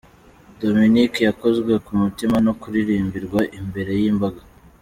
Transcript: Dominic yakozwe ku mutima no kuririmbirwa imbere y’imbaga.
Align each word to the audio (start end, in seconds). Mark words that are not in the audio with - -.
Dominic 0.61 1.13
yakozwe 1.27 1.73
ku 1.85 1.91
mutima 2.01 2.35
no 2.45 2.53
kuririmbirwa 2.61 3.39
imbere 3.59 3.91
y’imbaga. 4.01 4.41